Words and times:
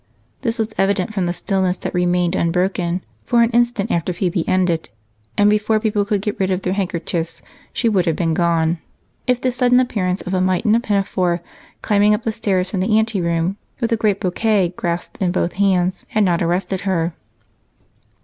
This 0.41 0.57
was 0.57 0.73
evident 0.79 1.13
from 1.13 1.27
the 1.27 1.31
stillness 1.31 1.77
that 1.77 1.93
remained 1.93 2.35
unbroken 2.35 3.03
for 3.23 3.43
an 3.43 3.51
instant 3.51 3.91
after 3.91 4.13
Phebe 4.13 4.43
ended; 4.47 4.89
and 5.37 5.47
before 5.47 5.79
people 5.79 6.05
could 6.05 6.23
get 6.23 6.39
rid 6.39 6.49
of 6.49 6.63
their 6.63 6.73
handkerchiefs 6.73 7.43
she 7.71 7.87
would 7.87 8.07
have 8.07 8.15
been 8.15 8.33
gone 8.33 8.79
if 9.27 9.39
the 9.39 9.51
sudden 9.51 9.79
appearance 9.79 10.21
of 10.23 10.33
a 10.33 10.41
mite 10.41 10.65
in 10.65 10.73
a 10.73 10.79
pinafore, 10.79 11.43
climbing 11.83 12.15
up 12.15 12.23
the 12.23 12.31
stairs 12.31 12.67
from 12.67 12.79
the 12.79 12.97
anteroom 12.97 13.57
with 13.79 13.91
a 13.91 13.95
great 13.95 14.19
bouquet 14.19 14.69
grasped 14.75 15.21
in 15.21 15.31
both 15.31 15.53
hands, 15.53 16.03
had 16.07 16.23
not 16.23 16.41
arrested 16.41 16.81
her. 16.81 17.13